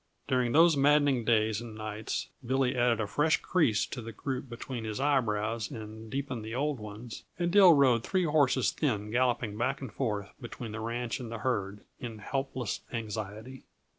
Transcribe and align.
During 0.27 0.51
those 0.51 0.75
maddening 0.75 1.25
days 1.25 1.61
and 1.61 1.75
nights 1.75 2.29
Billy 2.43 2.75
added 2.75 2.99
a 2.99 3.05
fresh 3.05 3.37
crease 3.37 3.85
to 3.85 4.01
the 4.01 4.11
group 4.11 4.49
between 4.49 4.83
his 4.83 4.99
eyebrows 4.99 5.69
and 5.69 6.09
deepened 6.09 6.43
the 6.43 6.55
old 6.55 6.79
ones, 6.79 7.23
and 7.37 7.51
Dill 7.51 7.73
rode 7.73 8.03
three 8.03 8.25
horses 8.25 8.71
thin 8.71 9.11
galloping 9.11 9.55
back 9.59 9.79
and 9.79 9.93
forth 9.93 10.33
between 10.41 10.71
the 10.71 10.79
ranch 10.79 11.19
and 11.19 11.29
the 11.31 11.37
herd, 11.37 11.81
in 11.99 12.17
helpless 12.17 12.81
anxiety. 12.91 13.61